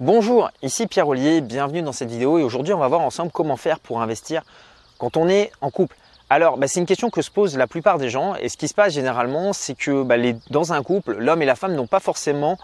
[0.00, 3.56] Bonjour, ici Pierre Ollier, bienvenue dans cette vidéo et aujourd'hui on va voir ensemble comment
[3.56, 4.42] faire pour investir
[4.98, 5.96] quand on est en couple.
[6.28, 8.66] Alors bah, c'est une question que se posent la plupart des gens et ce qui
[8.66, 10.16] se passe généralement c'est que bah,
[10.50, 12.58] dans un couple, l'homme et la femme n'ont pas forcément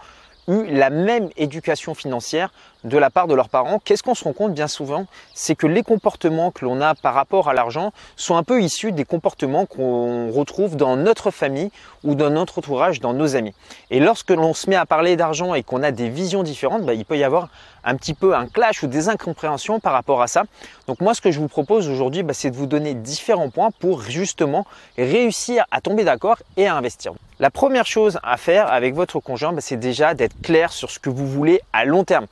[0.49, 2.51] eu la même éducation financière
[2.83, 3.79] de la part de leurs parents.
[3.83, 7.13] Qu'est-ce qu'on se rend compte bien souvent C'est que les comportements que l'on a par
[7.13, 11.71] rapport à l'argent sont un peu issus des comportements qu'on retrouve dans notre famille
[12.03, 13.53] ou dans notre entourage, dans nos amis.
[13.89, 16.93] Et lorsque l'on se met à parler d'argent et qu'on a des visions différentes, bah,
[16.93, 17.49] il peut y avoir
[17.83, 20.43] un petit peu un clash ou des incompréhensions par rapport à ça.
[20.87, 23.69] Donc moi, ce que je vous propose aujourd'hui, bah, c'est de vous donner différents points
[23.79, 24.65] pour justement
[24.97, 27.13] réussir à tomber d'accord et à investir.
[27.39, 30.99] La première chose à faire avec votre conjoint, bah, c'est déjà d'être clair sur ce
[30.99, 32.27] que vous voulez à long terme.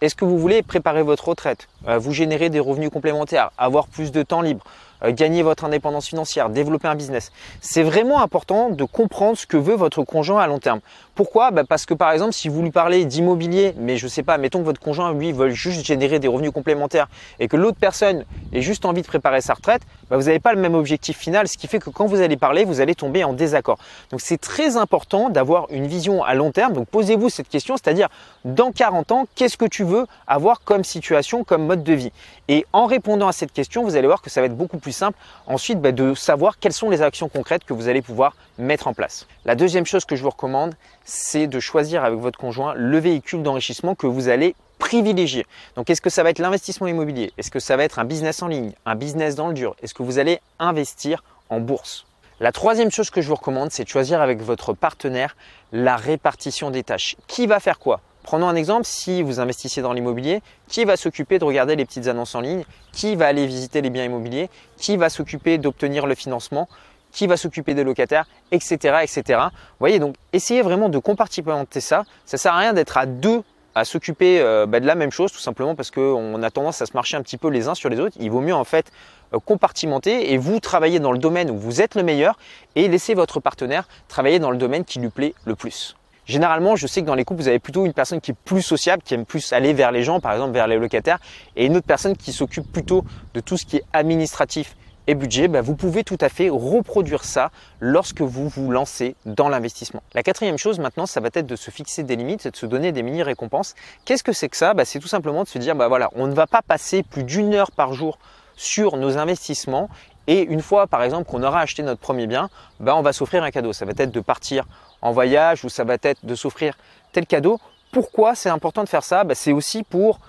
[0.00, 4.22] Est-ce que vous voulez préparer votre retraite, vous générer des revenus complémentaires, avoir plus de
[4.22, 4.64] temps libre,
[5.02, 7.32] euh, gagner votre indépendance financière, développer un business.
[7.60, 10.80] C'est vraiment important de comprendre ce que veut votre conjoint à long terme.
[11.14, 11.50] Pourquoi?
[11.50, 14.36] Bah, Parce que par exemple, si vous lui parlez d'immobilier, mais je ne sais pas,
[14.38, 18.24] mettons que votre conjoint, lui, veut juste générer des revenus complémentaires et que l'autre personne
[18.52, 21.48] ait juste envie de préparer sa retraite, bah, vous n'avez pas le même objectif final,
[21.48, 23.78] ce qui fait que quand vous allez parler, vous allez tomber en désaccord.
[24.10, 26.74] Donc c'est très important d'avoir une vision à long terme.
[26.74, 28.08] Donc posez-vous cette question, c'est-à-dire
[28.44, 32.10] dans 40 ans, qu'est-ce que tu veux avoir comme situation, comme mode de vie
[32.48, 34.92] Et en répondant à cette question, vous allez voir que ça va être beaucoup plus
[34.92, 38.88] simple ensuite bah, de savoir quelles sont les actions concrètes que vous allez pouvoir mettre
[38.88, 39.28] en place.
[39.44, 43.44] La deuxième chose que je vous recommande, c'est de choisir avec votre conjoint le véhicule
[43.44, 45.46] d'enrichissement que vous allez privilégier.
[45.76, 47.32] Donc est-ce que ça va être l'investissement immobilier?
[47.38, 49.76] Est-ce que ça va être un business en ligne Un business dans le dur?
[49.80, 52.04] Est-ce que vous allez investir en bourse?
[52.40, 55.36] La troisième chose que je vous recommande, c'est de choisir avec votre partenaire
[55.70, 57.14] la répartition des tâches.
[57.28, 58.00] Qui va faire quoi?
[58.30, 62.06] Prenons un exemple, si vous investissez dans l'immobilier, qui va s'occuper de regarder les petites
[62.06, 62.62] annonces en ligne?
[62.92, 64.48] Qui va aller visiter les biens immobiliers?
[64.76, 66.68] Qui va s'occuper d'obtenir le financement?
[67.10, 68.94] Qui va s'occuper des locataires, etc..
[69.10, 72.04] Vous voyez, donc essayez vraiment de compartimenter ça.
[72.24, 73.42] Ça sert à rien d'être à deux
[73.74, 76.86] à s'occuper euh, bah, de la même chose, tout simplement parce qu'on a tendance à
[76.86, 78.16] se marcher un petit peu les uns sur les autres.
[78.20, 78.92] Il vaut mieux en fait
[79.34, 82.38] euh, compartimenter et vous travailler dans le domaine où vous êtes le meilleur
[82.76, 85.96] et laisser votre partenaire travailler dans le domaine qui lui plaît le plus.
[86.30, 88.62] Généralement, je sais que dans les couples, vous avez plutôt une personne qui est plus
[88.62, 91.18] sociable, qui aime plus aller vers les gens, par exemple vers les locataires,
[91.56, 93.04] et une autre personne qui s'occupe plutôt
[93.34, 94.76] de tout ce qui est administratif
[95.08, 99.48] et budget, bah, vous pouvez tout à fait reproduire ça lorsque vous vous lancez dans
[99.48, 100.04] l'investissement.
[100.14, 102.92] La quatrième chose maintenant, ça va être de se fixer des limites de se donner
[102.92, 103.74] des mini récompenses.
[104.04, 104.72] Qu'est-ce que c'est que ça?
[104.72, 107.24] Bah, C'est tout simplement de se dire, bah voilà, on ne va pas passer plus
[107.24, 108.20] d'une heure par jour
[108.54, 109.88] sur nos investissements
[110.28, 113.50] et une fois, par exemple, qu'on aura acheté notre premier bien, on va s'offrir un
[113.50, 113.72] cadeau.
[113.72, 114.64] Ça va être de partir
[115.02, 116.76] en voyage ou ça va être de s'offrir
[117.12, 117.60] tel cadeau.
[117.92, 119.24] Pourquoi c'est important de faire ça?
[119.24, 120.20] Bah, C'est aussi pour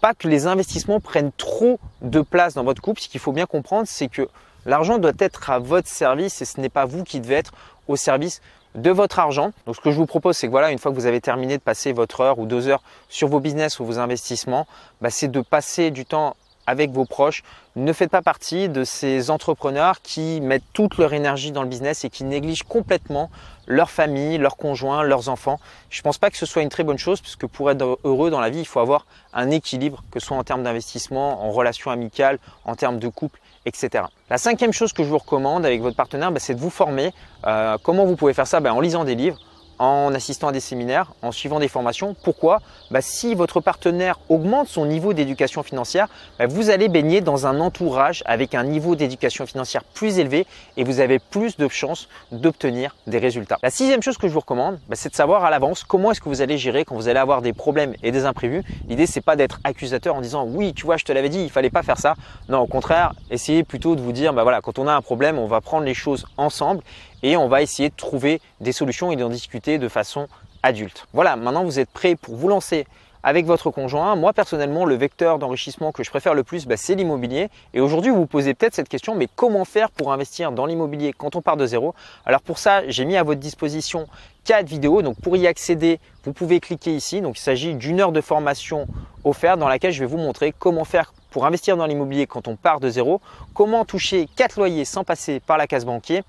[0.00, 3.00] pas que les investissements prennent trop de place dans votre couple.
[3.00, 4.28] Ce qu'il faut bien comprendre, c'est que
[4.66, 7.52] l'argent doit être à votre service et ce n'est pas vous qui devez être
[7.86, 8.40] au service
[8.74, 9.52] de votre argent.
[9.66, 11.56] Donc ce que je vous propose, c'est que voilà, une fois que vous avez terminé
[11.58, 14.66] de passer votre heure ou deux heures sur vos business ou vos investissements,
[15.00, 17.42] bah, c'est de passer du temps avec vos proches.
[17.76, 22.04] Ne faites pas partie de ces entrepreneurs qui mettent toute leur énergie dans le business
[22.04, 23.30] et qui négligent complètement
[23.66, 25.58] leur famille, leurs conjoints, leurs enfants.
[25.88, 28.30] Je ne pense pas que ce soit une très bonne chose puisque pour être heureux
[28.30, 31.50] dans la vie, il faut avoir un équilibre, que ce soit en termes d'investissement, en
[31.50, 34.04] relation amicale, en termes de couple, etc.
[34.28, 37.12] La cinquième chose que je vous recommande avec votre partenaire, bah, c'est de vous former.
[37.46, 38.60] Euh, comment vous pouvez faire ça?
[38.60, 39.38] Bah, En lisant des livres,
[39.82, 42.14] en assistant à des séminaires, en suivant des formations.
[42.22, 42.60] Pourquoi?
[42.92, 46.06] Bah, Si votre partenaire augmente son niveau d'éducation financière,
[46.38, 50.84] bah, vous allez baigner dans un entourage avec un niveau d'éducation financière plus élevé et
[50.84, 53.58] vous avez plus de chances d'obtenir des résultats.
[53.62, 56.20] La sixième chose que je vous recommande, bah, c'est de savoir à l'avance comment est-ce
[56.20, 58.62] que vous allez gérer quand vous allez avoir des problèmes et des imprévus.
[58.88, 61.50] L'idée, c'est pas d'être accusateur en disant oui, tu vois, je te l'avais dit, il
[61.50, 62.14] fallait pas faire ça.
[62.48, 65.40] Non, au contraire, essayez plutôt de vous dire, bah voilà, quand on a un problème,
[65.40, 66.82] on va prendre les choses ensemble
[67.22, 70.28] et on va essayer de trouver des solutions et d'en discuter de façon
[70.62, 71.06] adulte.
[71.12, 72.86] Voilà, maintenant vous êtes prêt pour vous lancer
[73.22, 74.16] avec votre conjoint.
[74.16, 77.50] Moi personnellement, le vecteur d'enrichissement que je préfère le plus, bah, c'est l'immobilier.
[77.72, 81.12] Et aujourd'hui, vous vous posez peut-être cette question, mais comment faire pour investir dans l'immobilier
[81.16, 81.94] quand on part de zéro?
[82.26, 84.06] Alors pour ça, j'ai mis à votre disposition
[84.44, 85.02] quatre vidéos.
[85.02, 87.20] Donc pour y accéder, vous pouvez cliquer ici.
[87.20, 88.86] Donc il s'agit d'une heure de formation
[89.24, 92.56] offerte dans laquelle je vais vous montrer comment faire pour investir dans l'immobilier quand on
[92.56, 93.20] part de zéro,
[93.54, 96.24] comment toucher quatre loyers sans passer par la case banquier,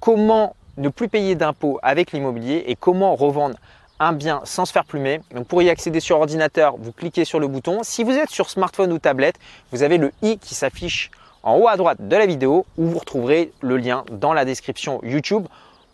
[0.00, 3.56] comment ne plus payer d'impôts avec l'immobilier et comment revendre
[4.00, 5.20] un bien sans se faire plumer?
[5.34, 7.80] Donc pour y accéder sur ordinateur, vous cliquez sur le bouton.
[7.82, 9.36] Si vous êtes sur smartphone ou tablette,
[9.72, 11.10] vous avez le i qui s'affiche
[11.42, 15.00] en haut à droite de la vidéo où vous retrouverez le lien dans la description
[15.02, 15.46] YouTube.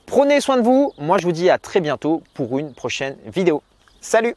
[0.06, 0.92] Prenez soin de vous.
[0.98, 3.62] Moi, je vous dis à très bientôt pour une prochaine vidéo.
[4.00, 4.32] Salut